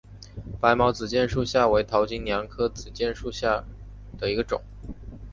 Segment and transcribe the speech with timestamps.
[0.59, 3.63] 白毛子楝树为桃金娘科子楝树属下
[4.17, 4.59] 的一个种。